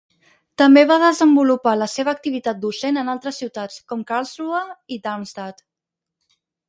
També 0.59 0.83
va 0.91 0.95
desenvolupar 1.01 1.73
la 1.81 1.87
seva 1.95 2.15
activitat 2.19 2.61
docent 2.63 2.97
en 3.03 3.11
altres 3.15 3.43
ciutats, 3.43 3.77
com 3.93 4.01
Karlsruhe 4.13 4.63
i 4.97 4.99
Darmstadt. 5.05 5.63